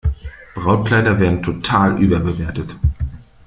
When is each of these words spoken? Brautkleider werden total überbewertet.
Brautkleider 0.55 1.19
werden 1.19 1.43
total 1.43 2.01
überbewertet. 2.01 2.75